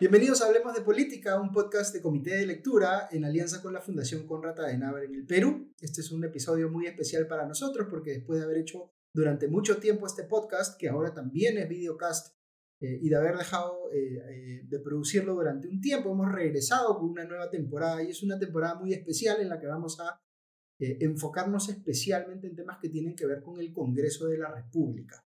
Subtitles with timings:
[0.00, 3.82] Bienvenidos a Hablemos de Política, un podcast de comité de lectura en alianza con la
[3.82, 5.74] Fundación Conrad Adenauer en el Perú.
[5.78, 9.76] Este es un episodio muy especial para nosotros porque después de haber hecho durante mucho
[9.76, 12.34] tiempo este podcast, que ahora también es videocast,
[12.80, 17.10] eh, y de haber dejado eh, eh, de producirlo durante un tiempo, hemos regresado con
[17.10, 20.18] una nueva temporada y es una temporada muy especial en la que vamos a
[20.78, 25.22] enfocarnos especialmente en temas que tienen que ver con el Congreso de la República.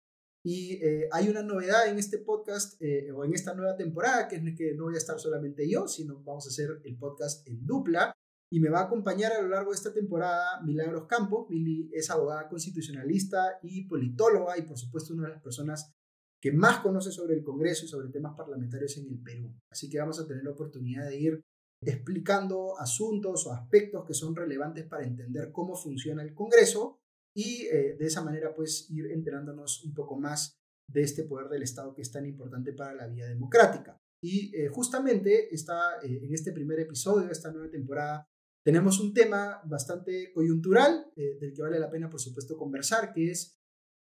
[0.45, 4.35] Y eh, hay una novedad en este podcast eh, o en esta nueva temporada, que
[4.35, 7.65] es que no voy a estar solamente yo, sino vamos a hacer el podcast en
[7.65, 8.13] dupla.
[8.51, 11.49] Y me va a acompañar a lo largo de esta temporada Milagros Campos.
[11.49, 15.91] Mili es abogada constitucionalista y politóloga y por supuesto una de las personas
[16.39, 19.55] que más conoce sobre el Congreso y sobre temas parlamentarios en el Perú.
[19.71, 21.41] Así que vamos a tener la oportunidad de ir
[21.81, 26.99] explicando asuntos o aspectos que son relevantes para entender cómo funciona el Congreso
[27.35, 30.59] y eh, de esa manera pues ir enterándonos un poco más
[30.91, 33.97] de este poder del Estado que es tan importante para la vida democrática.
[34.23, 38.25] Y eh, justamente está, eh, en este primer episodio esta nueva temporada
[38.65, 43.57] tenemos un tema bastante coyuntural del que vale la pena por supuesto conversar, que es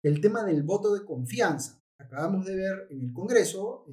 [0.04, 1.82] el tema del voto de confianza.
[1.98, 3.86] Acabamos de ver en el Congreso,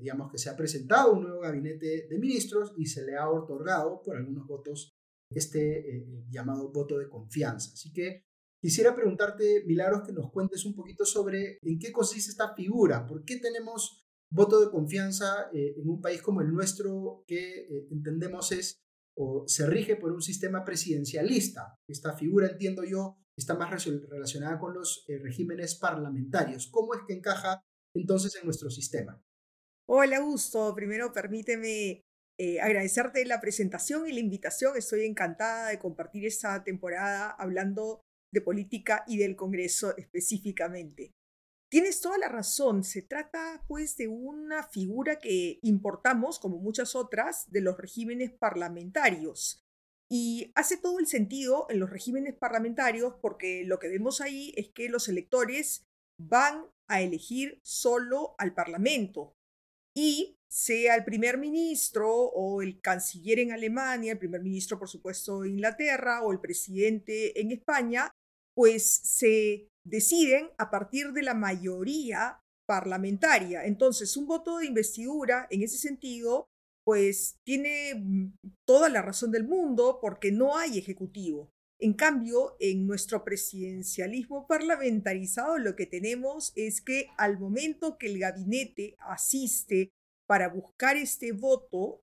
[0.00, 4.02] digamos que se ha presentado un nuevo gabinete de ministros y se le ha otorgado
[4.02, 4.96] por algunos votos
[5.30, 7.70] este llamado voto de confianza.
[7.72, 8.24] Así que
[8.64, 13.22] Quisiera preguntarte, Milagros, que nos cuentes un poquito sobre en qué consiste esta figura, por
[13.22, 18.52] qué tenemos voto de confianza eh, en un país como el nuestro que eh, entendemos
[18.52, 18.80] es
[19.18, 21.74] o se rige por un sistema presidencialista.
[21.86, 26.66] Esta figura, entiendo yo, está más relacionada con los eh, regímenes parlamentarios.
[26.68, 27.60] ¿Cómo es que encaja
[27.94, 29.22] entonces en nuestro sistema?
[29.86, 30.74] Hola, Augusto.
[30.74, 32.00] Primero permíteme
[32.62, 34.74] agradecerte la presentación y la invitación.
[34.78, 38.03] Estoy encantada de compartir esta temporada hablando
[38.34, 41.12] de política y del Congreso específicamente.
[41.70, 47.50] Tienes toda la razón, se trata pues de una figura que importamos, como muchas otras,
[47.50, 49.64] de los regímenes parlamentarios.
[50.10, 54.68] Y hace todo el sentido en los regímenes parlamentarios porque lo que vemos ahí es
[54.68, 55.84] que los electores
[56.20, 59.34] van a elegir solo al Parlamento.
[59.96, 65.40] Y sea el primer ministro o el canciller en Alemania, el primer ministro por supuesto
[65.40, 68.12] de Inglaterra o el presidente en España,
[68.54, 73.64] pues se deciden a partir de la mayoría parlamentaria.
[73.64, 76.46] Entonces, un voto de investidura, en ese sentido,
[76.84, 78.32] pues tiene mm,
[78.66, 81.50] toda la razón del mundo porque no hay ejecutivo.
[81.80, 88.18] En cambio, en nuestro presidencialismo parlamentarizado lo que tenemos es que al momento que el
[88.18, 89.90] gabinete asiste
[90.26, 92.00] para buscar este voto,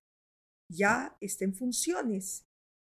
[0.70, 2.44] ya está en funciones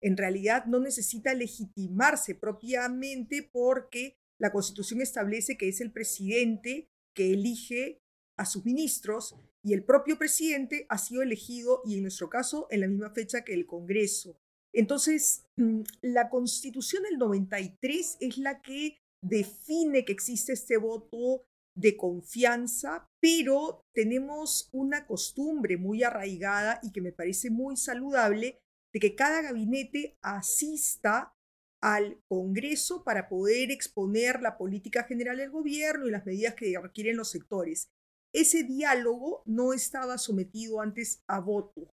[0.03, 7.33] en realidad no necesita legitimarse propiamente porque la Constitución establece que es el presidente que
[7.33, 8.01] elige
[8.39, 12.81] a sus ministros y el propio presidente ha sido elegido y en nuestro caso en
[12.81, 14.39] la misma fecha que el Congreso.
[14.73, 21.45] Entonces, mm, la Constitución del 93 es la que define que existe este voto
[21.77, 28.59] de confianza, pero tenemos una costumbre muy arraigada y que me parece muy saludable
[28.93, 31.35] de que cada gabinete asista
[31.83, 37.17] al Congreso para poder exponer la política general del gobierno y las medidas que requieren
[37.17, 37.89] los sectores.
[38.35, 41.91] Ese diálogo no estaba sometido antes a voto.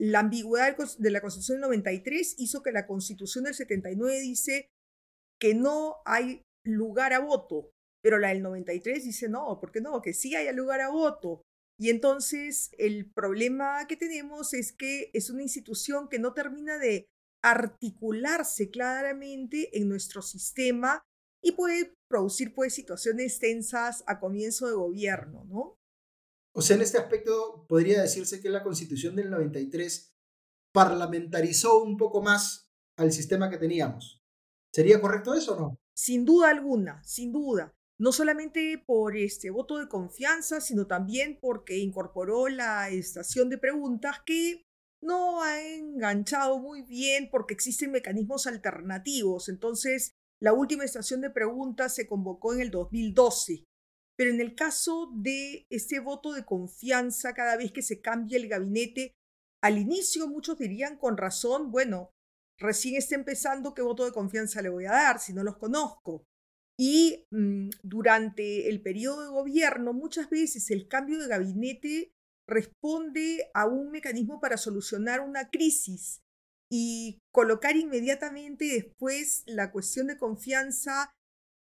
[0.00, 4.68] La ambigüedad de la Constitución del 93 hizo que la Constitución del 79 dice
[5.40, 7.70] que no hay lugar a voto,
[8.02, 10.02] pero la del 93 dice no, ¿por qué no?
[10.02, 11.42] Que sí haya lugar a voto.
[11.78, 17.08] Y entonces el problema que tenemos es que es una institución que no termina de
[17.42, 21.02] articularse claramente en nuestro sistema
[21.42, 25.76] y puede producir pues situaciones tensas a comienzo de gobierno, ¿no?
[26.56, 30.14] O sea, en este aspecto podría decirse que la Constitución del 93
[30.72, 34.22] parlamentarizó un poco más al sistema que teníamos.
[34.72, 35.78] ¿Sería correcto eso o no?
[35.92, 41.78] Sin duda alguna, sin duda no solamente por este voto de confianza, sino también porque
[41.78, 44.62] incorporó la estación de preguntas que
[45.00, 49.48] no ha enganchado muy bien porque existen mecanismos alternativos.
[49.48, 53.64] Entonces, la última estación de preguntas se convocó en el 2012.
[54.16, 58.48] Pero en el caso de este voto de confianza, cada vez que se cambia el
[58.48, 59.12] gabinete,
[59.62, 62.10] al inicio muchos dirían con razón, bueno,
[62.58, 66.24] recién está empezando, ¿qué voto de confianza le voy a dar si no los conozco?
[66.78, 72.12] Y mm, durante el periodo de gobierno, muchas veces el cambio de gabinete
[72.46, 76.20] responde a un mecanismo para solucionar una crisis
[76.70, 81.12] y colocar inmediatamente después la cuestión de confianza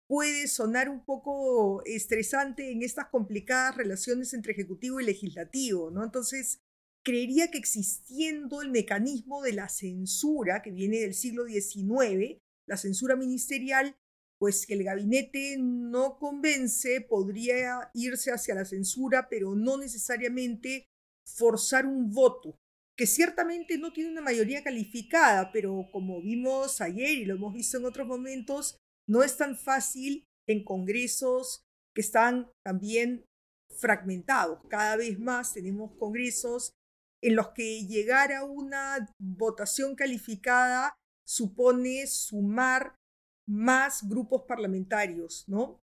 [0.08, 6.04] puede sonar un poco estresante en estas complicadas relaciones entre ejecutivo y legislativo, ¿no?
[6.04, 6.60] Entonces,
[7.04, 13.16] creería que existiendo el mecanismo de la censura que viene del siglo XIX, la censura
[13.16, 13.96] ministerial,
[14.44, 20.90] pues que el gabinete no convence, podría irse hacia la censura, pero no necesariamente
[21.26, 22.60] forzar un voto,
[22.98, 27.78] que ciertamente no tiene una mayoría calificada, pero como vimos ayer y lo hemos visto
[27.78, 28.76] en otros momentos,
[29.08, 31.64] no es tan fácil en congresos
[31.96, 33.24] que están también
[33.80, 34.60] fragmentados.
[34.70, 36.74] Cada vez más tenemos congresos
[37.22, 42.98] en los que llegar a una votación calificada supone sumar
[43.48, 45.82] más grupos parlamentarios, ¿no?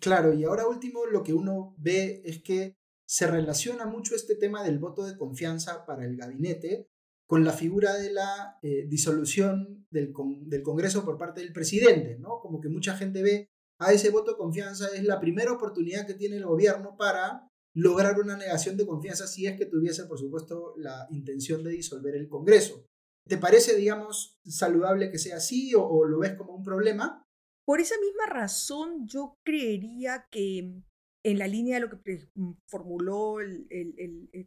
[0.00, 2.74] Claro, y ahora último lo que uno ve es que
[3.08, 6.86] se relaciona mucho este tema del voto de confianza para el gabinete
[7.28, 10.12] con la figura de la eh, disolución del,
[10.46, 12.40] del, Congreso por parte del presidente, ¿no?
[12.40, 13.48] Como que mucha gente ve
[13.80, 18.18] a ese voto de confianza es la primera oportunidad que tiene el gobierno para lograr
[18.20, 22.28] una negación de confianza si es que tuviese, por supuesto, la intención de disolver el
[22.28, 22.86] Congreso.
[23.30, 27.24] ¿Te parece, digamos, saludable que sea así o, lo ves como un problema?
[27.64, 30.82] Por esa misma razón, yo creería que
[31.22, 33.36] en la línea de lo que mm, formuló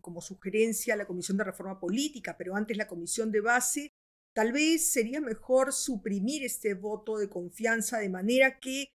[0.01, 3.93] como sugerencia la Comisión de Reforma Política, pero antes la Comisión de Base,
[4.35, 8.87] tal vez sería mejor suprimir este voto de confianza de manera que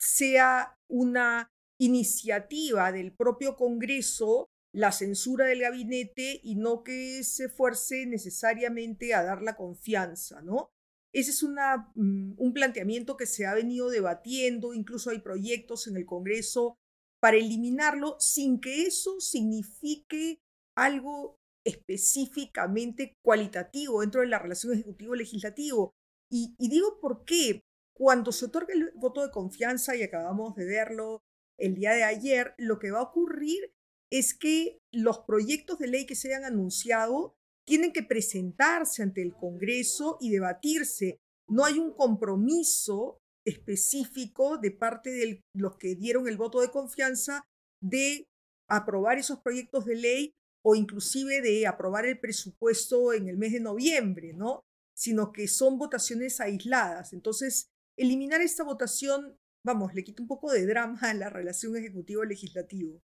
[0.00, 8.06] sea una iniciativa del propio Congreso la censura del gabinete y no que se fuerce
[8.06, 10.72] necesariamente a dar la confianza, ¿no?
[11.12, 15.96] Ese es una, mm, un planteamiento que se ha venido debatiendo, incluso hay proyectos en
[15.96, 16.76] el Congreso
[17.20, 20.40] para eliminarlo sin que eso signifique
[20.76, 25.92] algo específicamente cualitativo dentro de la relación ejecutivo-legislativo.
[26.28, 27.62] Y, y digo por qué.
[27.96, 31.22] Cuando se otorga el voto de confianza, y acabamos de verlo
[31.56, 33.72] el día de ayer, lo que va a ocurrir
[34.10, 37.34] es que los proyectos de ley que se hayan anunciado
[37.66, 41.18] tienen que presentarse ante el Congreso y debatirse.
[41.48, 47.42] No hay un compromiso específico de parte de los que dieron el voto de confianza
[47.82, 48.26] de
[48.68, 50.32] aprobar esos proyectos de ley
[50.64, 54.62] o inclusive de aprobar el presupuesto en el mes de noviembre, ¿no?
[54.96, 57.12] Sino que son votaciones aisladas.
[57.12, 57.66] Entonces,
[57.98, 63.02] eliminar esta votación, vamos, le quita un poco de drama a la relación ejecutivo-legislativo.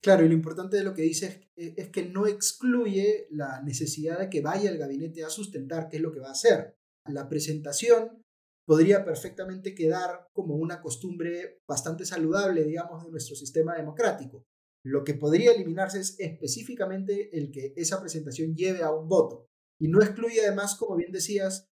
[0.00, 4.18] Claro, y lo importante de lo que dice eh, es, que no excluye la necesidad
[4.18, 6.76] de que vaya el gabinete a sustentar qué es lo que va a hacer.
[7.06, 8.22] La presentación
[8.66, 14.44] podría perfectamente quedar como una costumbre bastante saludable, digamos, de nuestro sistema democrático.
[14.84, 19.48] Lo que podría eliminarse es específicamente el que esa presentación lleve a un voto.
[19.80, 21.68] Y no excluye además, como bien decías,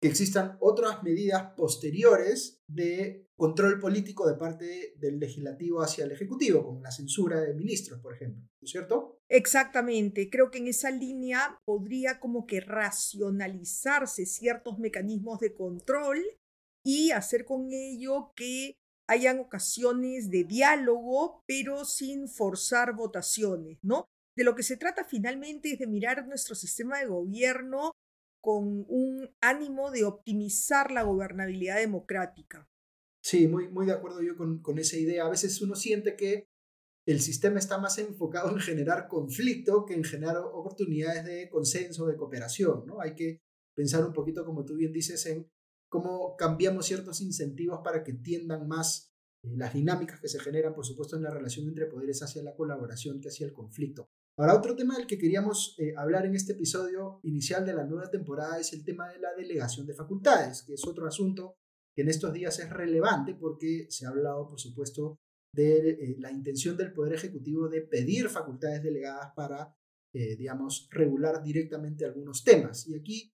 [0.00, 6.62] que existan otras medidas posteriores de control político de parte del legislativo hacia el ejecutivo,
[6.62, 9.18] como la censura de ministros, por ejemplo, ¿no es cierto?
[9.30, 16.18] Exactamente, creo que en esa línea podría como que racionalizarse ciertos mecanismos de control
[16.84, 18.74] y hacer con ello que
[19.08, 24.04] hayan ocasiones de diálogo, pero sin forzar votaciones, ¿no?
[24.36, 27.92] De lo que se trata finalmente es de mirar nuestro sistema de gobierno
[28.42, 32.68] con un ánimo de optimizar la gobernabilidad democrática.
[33.22, 35.26] Sí, muy, muy de acuerdo yo con, con esa idea.
[35.26, 36.48] A veces uno siente que
[37.06, 42.16] el sistema está más enfocado en generar conflicto que en generar oportunidades de consenso, de
[42.16, 43.00] cooperación, ¿no?
[43.00, 43.40] Hay que
[43.74, 45.50] pensar un poquito, como tú bien dices, en
[45.88, 49.12] cómo cambiamos ciertos incentivos para que tiendan más
[49.42, 52.54] eh, las dinámicas que se generan, por supuesto, en la relación entre poderes hacia la
[52.54, 54.08] colaboración que hacia el conflicto.
[54.38, 58.10] Ahora, otro tema del que queríamos eh, hablar en este episodio inicial de la nueva
[58.10, 61.56] temporada es el tema de la delegación de facultades, que es otro asunto
[61.94, 65.16] que en estos días es relevante porque se ha hablado, por supuesto,
[65.54, 69.74] de eh, la intención del Poder Ejecutivo de pedir facultades delegadas para,
[70.14, 72.86] eh, digamos, regular directamente algunos temas.
[72.86, 73.30] Y aquí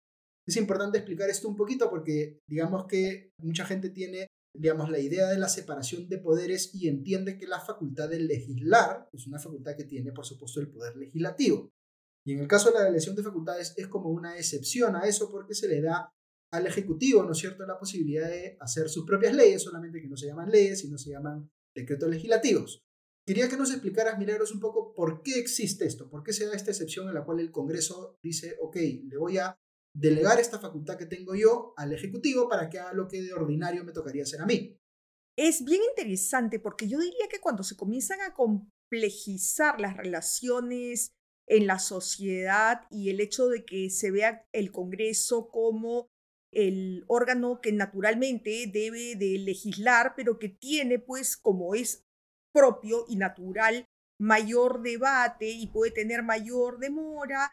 [0.46, 5.26] es importante explicar esto un poquito porque, digamos que mucha gente tiene digamos, la idea
[5.28, 9.76] de la separación de poderes y entiende que la facultad de legislar es una facultad
[9.76, 11.70] que tiene, por supuesto, el poder legislativo.
[12.26, 15.30] Y en el caso de la elección de facultades es como una excepción a eso
[15.30, 16.10] porque se le da
[16.52, 20.16] al Ejecutivo, ¿no es cierto?, la posibilidad de hacer sus propias leyes, solamente que no
[20.16, 22.82] se llaman leyes, sino se llaman decretos legislativos.
[23.26, 26.54] Quería que nos explicaras, Milagros, un poco por qué existe esto, por qué se da
[26.54, 29.58] esta excepción en la cual el Congreso dice, ok, le voy a
[29.92, 33.82] delegar esta facultad que tengo yo al Ejecutivo para que haga lo que de ordinario
[33.82, 34.78] me tocaría hacer a mí.
[35.36, 41.12] Es bien interesante porque yo diría que cuando se comienzan a complejizar las relaciones
[41.48, 46.08] en la sociedad y el hecho de que se vea el Congreso como
[46.56, 52.02] el órgano que naturalmente debe de legislar, pero que tiene pues como es
[52.52, 53.84] propio y natural
[54.18, 57.52] mayor debate y puede tener mayor demora,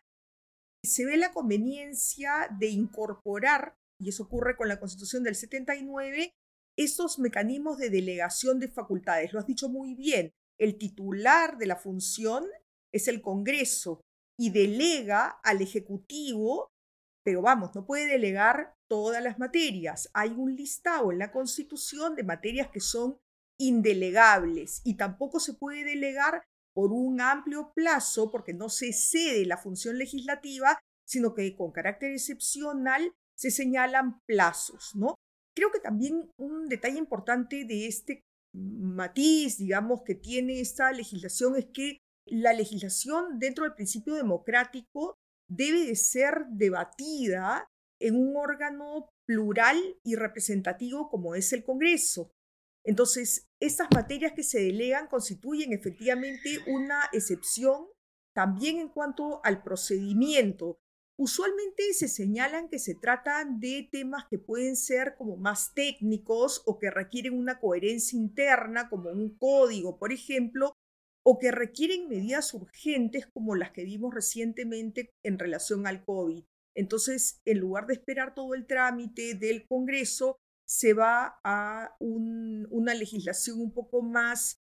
[0.86, 6.32] se ve la conveniencia de incorporar, y eso ocurre con la Constitución del 79,
[6.78, 9.34] estos mecanismos de delegación de facultades.
[9.34, 12.46] Lo has dicho muy bien, el titular de la función
[12.94, 14.02] es el Congreso
[14.40, 16.70] y delega al Ejecutivo,
[17.24, 20.10] pero vamos, no puede delegar todas las materias.
[20.14, 23.18] Hay un listado en la Constitución de materias que son
[23.60, 29.58] indelegables y tampoco se puede delegar por un amplio plazo porque no se cede la
[29.58, 35.16] función legislativa, sino que con carácter excepcional se señalan plazos, ¿no?
[35.56, 38.22] Creo que también un detalle importante de este
[38.54, 45.16] matiz, digamos, que tiene esta legislación es que la legislación dentro del principio democrático
[45.50, 47.68] debe de ser debatida
[48.00, 52.32] en un órgano plural y representativo como es el Congreso.
[52.86, 57.88] Entonces, estas materias que se delegan constituyen efectivamente una excepción
[58.36, 60.80] también en cuanto al procedimiento.
[61.18, 66.80] Usualmente se señalan que se tratan de temas que pueden ser como más técnicos o
[66.80, 70.74] que requieren una coherencia interna, como un código, por ejemplo,
[71.26, 76.44] o que requieren medidas urgentes como las que vimos recientemente en relación al COVID.
[76.76, 80.38] Entonces, en lugar de esperar todo el trámite del Congreso,
[80.68, 84.58] se va a una legislación un poco más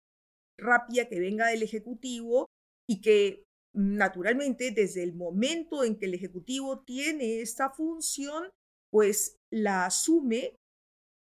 [0.60, 2.48] rápida que venga del Ejecutivo
[2.88, 8.50] y que naturalmente desde el momento en que el Ejecutivo tiene esta función,
[8.92, 10.56] pues la asume,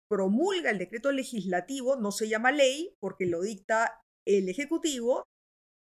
[0.09, 5.23] promulga el decreto legislativo, no se llama ley porque lo dicta el Ejecutivo,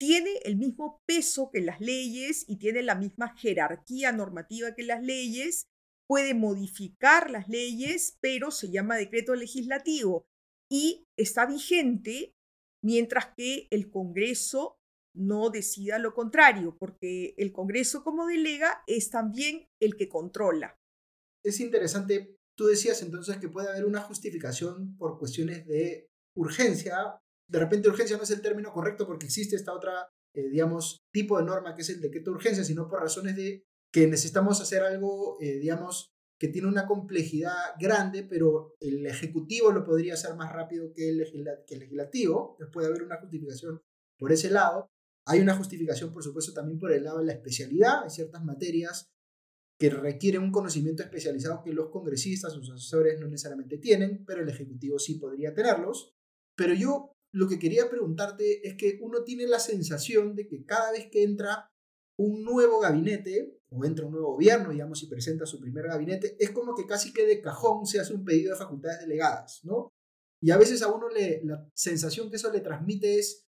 [0.01, 5.03] tiene el mismo peso que las leyes y tiene la misma jerarquía normativa que las
[5.03, 5.67] leyes
[6.09, 10.25] puede modificar las leyes, pero se llama decreto legislativo
[10.73, 12.33] y está vigente
[12.83, 14.79] mientras que el Congreso
[15.15, 20.77] no decida lo contrario, porque el Congreso como delega es también el que controla.
[21.45, 27.21] Es interesante, tú decías entonces que puede haber una justificación por cuestiones de urgencia.
[27.51, 31.39] De repente urgencia no es el término correcto porque existe esta otra, eh, digamos, tipo
[31.39, 34.83] de norma que es el decreto de urgencia, sino por razones de que necesitamos hacer
[34.83, 40.53] algo, eh, digamos, que tiene una complejidad grande, pero el Ejecutivo lo podría hacer más
[40.53, 42.57] rápido que el, Legislativo.
[42.73, 43.83] puede haber una justificación
[44.19, 44.89] por ese lado.
[45.27, 48.05] Hay una justificación, por supuesto, también por el lado de la especialidad.
[48.05, 49.11] Hay ciertas materias
[49.79, 54.49] que requieren un conocimiento especializado que los congresistas, sus asesores no necesariamente tienen, pero el
[54.49, 56.15] Ejecutivo sí podría tenerlos.
[56.57, 60.93] Pero yo lo que quería preguntarte es que uno tiene la sensación de que cada
[60.93, 61.71] vez que entra
[62.19, 66.51] un nuevo gabinete o entra un nuevo gobierno, digamos, y presenta su primer gabinete, es
[66.51, 69.91] como que casi que de cajón se hace un pedido de facultades delegadas, ¿no?
[70.43, 73.47] Y a veces a uno la sensación que eso le transmite es,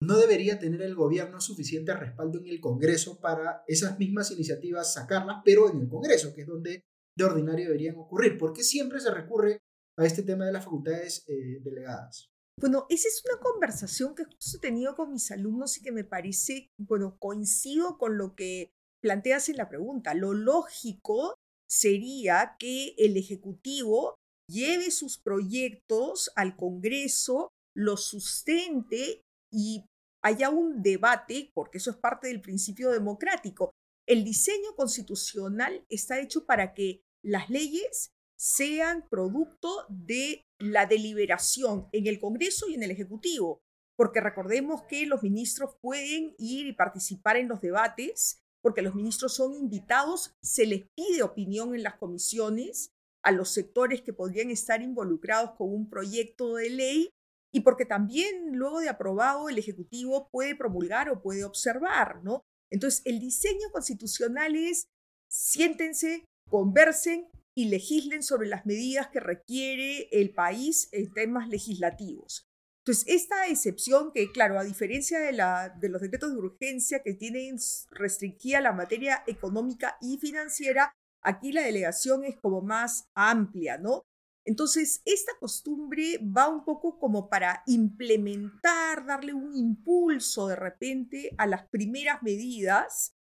[0.00, 5.42] no debería tener el gobierno suficiente respaldo en el Congreso para esas mismas iniciativas sacarlas,
[5.44, 6.82] pero en el Congreso, que es donde
[7.16, 8.36] de ordinario deberían ocurrir.
[8.36, 9.58] ¿Por qué siempre se recurre
[9.96, 12.31] a este tema de las facultades eh, delegadas?
[12.60, 16.70] Bueno, esa es una conversación que he tenido con mis alumnos y que me parece,
[16.78, 18.70] bueno, coincido con lo que
[19.02, 20.14] planteas en la pregunta.
[20.14, 21.34] Lo lógico
[21.68, 24.16] sería que el Ejecutivo
[24.48, 29.86] lleve sus proyectos al Congreso, los sustente y
[30.22, 33.72] haya un debate, porque eso es parte del principio democrático.
[34.06, 38.10] El diseño constitucional está hecho para que las leyes
[38.42, 43.62] sean producto de la deliberación en el Congreso y en el Ejecutivo,
[43.96, 49.36] porque recordemos que los ministros pueden ir y participar en los debates, porque los ministros
[49.36, 52.90] son invitados, se les pide opinión en las comisiones
[53.24, 57.10] a los sectores que podrían estar involucrados con un proyecto de ley
[57.54, 62.42] y porque también luego de aprobado el Ejecutivo puede promulgar o puede observar, ¿no?
[62.72, 64.88] Entonces, el diseño constitucional es
[65.30, 72.48] siéntense, conversen y legislen sobre las medidas que requiere el país en temas legislativos.
[72.84, 77.14] Entonces, esta excepción que, claro, a diferencia de, la, de los decretos de urgencia que
[77.14, 77.56] tienen
[77.90, 80.92] restringida la materia económica y financiera,
[81.22, 84.02] aquí la delegación es como más amplia, ¿no?
[84.44, 91.46] Entonces, esta costumbre va un poco como para implementar, darle un impulso de repente a
[91.46, 93.14] las primeras medidas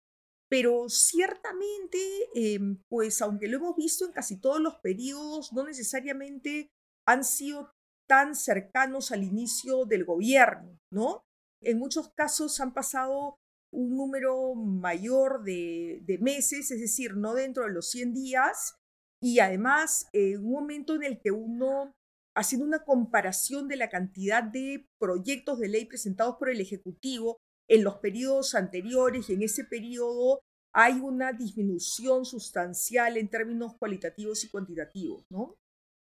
[0.48, 1.98] pero ciertamente,
[2.34, 6.70] em, pues aunque lo hemos visto en casi todos los periodos, no necesariamente
[7.06, 7.72] han sido
[8.08, 11.22] tan cercanos al inicio del gobierno, ¿no?
[11.62, 13.36] En muchos casos han pasado
[13.70, 18.76] un número mayor de, meses, es decir, no dentro de los 100 días,
[19.22, 21.92] y además en un momento en el que uno,
[22.34, 27.36] haciendo una comparación de la cantidad de proyectos de ley presentados por el Ejecutivo
[27.68, 30.40] en los periodos anteriores y en ese periodo
[30.74, 35.56] hay una disminución sustancial en términos cualitativos y cuantitativos, ¿no?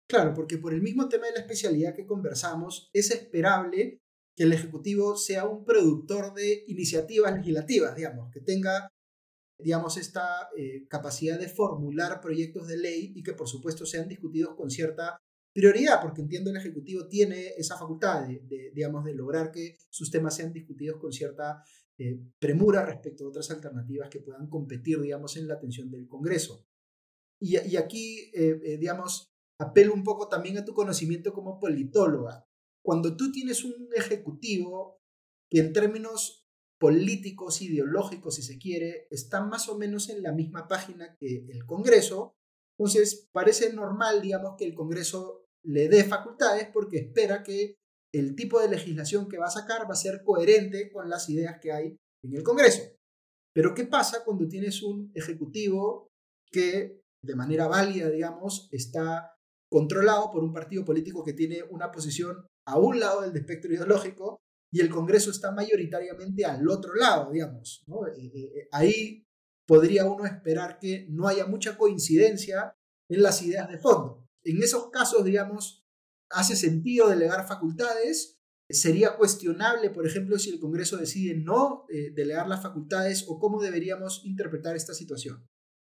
[0.08, 4.00] Claro, porque por el mismo tema de la especialidad que conversamos, es esperable
[4.36, 8.88] que el Ejecutivo sea un productor de iniciativas legislativas, digamos, que tenga,
[9.58, 14.56] digamos, esta eh, capacidad de formular proyectos de ley y que por supuesto sean discutidos
[14.56, 15.18] con cierta
[15.54, 20.36] prioridad, porque entiendo el Ejecutivo tiene esa facultad de, digamos, de lograr que sus temas
[20.36, 21.62] sean discutidos con cierta
[21.96, 26.66] eh, premura respecto a otras alternativas que puedan competir, digamos, en la atención del Congreso.
[27.40, 32.46] Y, aquí, eh, digamos, apelo un poco también a tu conocimiento como politóloga
[32.84, 35.00] cuando tú tienes un ejecutivo
[35.50, 36.46] que en términos
[36.78, 41.64] políticos, ideológicos, si se quiere, está más o menos en la misma página que el
[41.64, 42.36] Congreso,
[42.76, 47.76] entonces parece normal, digamos, que el Congreso le dé facultades porque espera que
[48.12, 51.58] el tipo de legislación que va a sacar va a ser coherente con las ideas
[51.60, 52.82] que hay en el Congreso.
[53.54, 56.08] Pero ¿qué pasa cuando tienes un ejecutivo
[56.50, 59.34] que de manera válida, digamos, está
[59.70, 64.40] controlado por un partido político que tiene una posición a un lado del espectro ideológico
[64.72, 67.84] y el Congreso está mayoritariamente al otro lado, digamos.
[68.16, 69.24] Eh, eh, eh, ahí
[69.66, 72.74] podría uno esperar que no haya mucha coincidencia
[73.08, 74.23] en las ideas de fondo.
[74.44, 75.84] En esos casos, digamos,
[76.30, 78.38] hace sentido delegar facultades.
[78.70, 84.22] Sería cuestionable, por ejemplo, si el Congreso decide no delegar las facultades o cómo deberíamos
[84.24, 85.46] interpretar esta situación.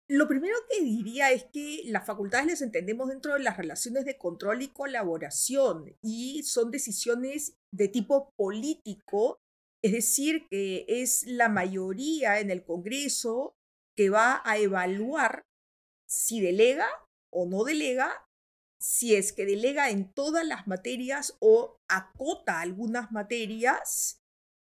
[0.09, 4.17] Lo primero que diría es que las facultades las entendemos dentro de las relaciones de
[4.17, 9.39] control y colaboración y son decisiones de tipo político,
[9.81, 13.55] es decir, que es la mayoría en el Congreso
[13.95, 15.43] que va a evaluar
[16.09, 16.87] si delega
[17.31, 18.11] o no delega,
[18.83, 24.19] si es que delega en todas las materias o acota algunas materias,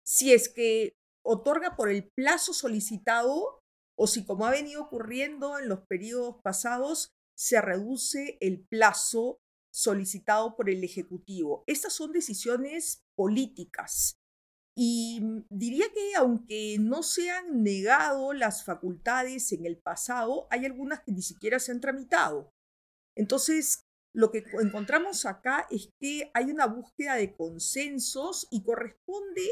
[0.06, 3.60] si es que otorga por el plazo solicitado
[3.94, 9.38] o si como ha venido ocurriendo en los periodos pasados, se reduce el plazo
[9.70, 11.62] solicitado por el Ejecutivo.
[11.66, 14.16] Estas son decisiones políticas.
[14.74, 20.64] Y mm, diría que aunque no se han negado las facultades en el pasado, hay
[20.64, 22.50] algunas que ni siquiera se han tramitado.
[23.14, 23.85] Entonces,
[24.16, 29.46] lo que encontramos acá es que hay una búsqueda de consensos y corresponde,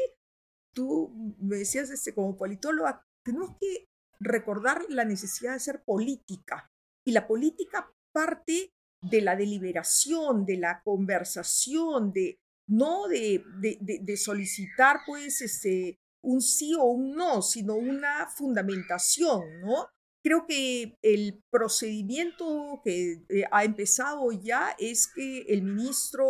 [0.73, 3.87] tú me decías este, como politóloga, tenemos que
[4.19, 6.71] recordar la necesidad de ser política.
[7.05, 8.73] Y la política parte
[9.03, 16.85] de la deliberación, de la conversación, de no de, solicitar pues este, un sí o
[16.85, 19.89] un no, sino una fundamentación, ¿no?
[20.25, 26.25] Creo que el procedimiento que eh, ha empezado ya es que el ministro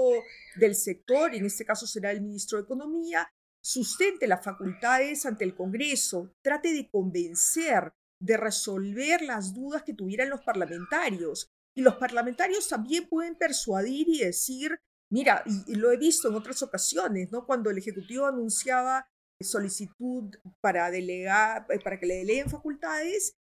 [0.58, 3.30] del sector, en este caso será el ministro de Economía,
[3.64, 10.30] sustente las facultades ante el Congreso, trate de convencer, de resolver las dudas que tuvieran
[10.30, 11.48] los parlamentarios.
[11.74, 14.78] Y los parlamentarios también pueden persuadir y decir,
[15.10, 17.46] mira, y, lo he visto en otras ocasiones, ¿no?
[17.46, 19.08] Cuando el Ejecutivo anunciaba
[19.40, 23.38] solicitud para delegar, eh, para que le deleguen facultades,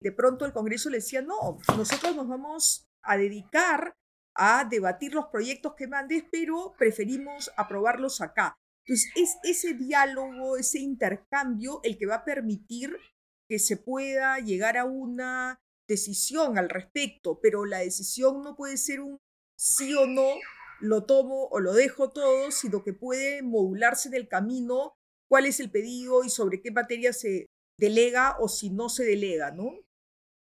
[0.00, 3.94] de pronto el Congreso le decía, no, nosotros nos vamos a dedicar
[4.34, 8.56] a debatir los proyectos que mandes, pero preferimos aprobarlos acá.
[8.84, 12.96] Entonces, es ese diálogo, ese intercambio el que va a permitir
[13.48, 19.00] que se pueda llegar a una decisión al respecto, pero la decisión no puede ser
[19.00, 19.18] un
[19.56, 20.26] sí o no,
[20.80, 24.94] lo tomo o lo dejo todo, sino que puede modularse en el camino
[25.28, 27.46] cuál es el pedido y sobre qué materia se
[27.78, 29.72] delega o si no se delega, ¿no?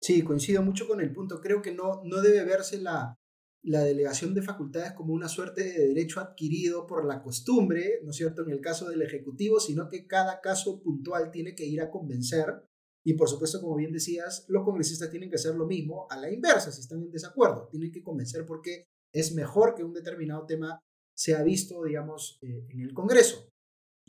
[0.03, 1.41] Sí, coincido mucho con el punto.
[1.41, 3.15] Creo que no, no debe verse la,
[3.63, 8.17] la delegación de facultades como una suerte de derecho adquirido por la costumbre, ¿no es
[8.17, 11.91] cierto?, en el caso del Ejecutivo, sino que cada caso puntual tiene que ir a
[11.91, 12.65] convencer.
[13.05, 16.31] Y por supuesto, como bien decías, los congresistas tienen que hacer lo mismo a la
[16.31, 17.69] inversa, si están en desacuerdo.
[17.71, 20.81] Tienen que convencer porque es mejor que un determinado tema
[21.15, 23.50] sea visto, digamos, eh, en el Congreso.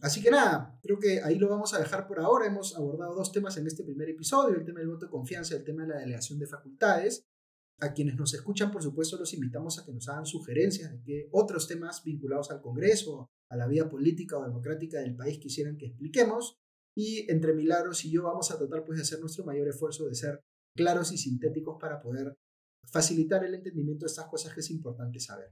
[0.01, 2.47] Así que nada, creo que ahí lo vamos a dejar por ahora.
[2.47, 5.63] Hemos abordado dos temas en este primer episodio, el tema del voto de confianza el
[5.63, 7.23] tema de la delegación de facultades.
[7.79, 11.29] A quienes nos escuchan, por supuesto, los invitamos a que nos hagan sugerencias de qué
[11.31, 15.87] otros temas vinculados al Congreso, a la vida política o democrática del país quisieran que
[15.87, 16.57] expliquemos.
[16.95, 20.15] Y entre Milagros y yo vamos a tratar pues, de hacer nuestro mayor esfuerzo de
[20.15, 20.41] ser
[20.75, 22.35] claros y sintéticos para poder
[22.91, 25.51] facilitar el entendimiento de estas cosas que es importante saber.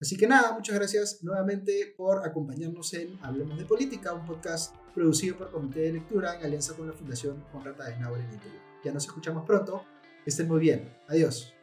[0.00, 5.36] Así que nada, muchas gracias nuevamente por acompañarnos en Hablemos de Política, un podcast producido
[5.36, 8.62] por Comité de Lectura en alianza con la Fundación Conrad Adenauer en Interior.
[8.82, 9.84] Ya nos escuchamos pronto.
[10.24, 10.90] Estén muy bien.
[11.06, 11.54] Adiós.